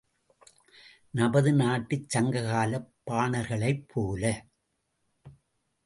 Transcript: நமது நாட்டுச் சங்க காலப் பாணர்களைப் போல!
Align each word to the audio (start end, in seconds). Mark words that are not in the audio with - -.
நமது 1.13 1.51
நாட்டுச் 1.53 2.09
சங்க 2.09 2.41
காலப் 2.41 2.89
பாணர்களைப் 3.03 3.85
போல! 3.87 4.23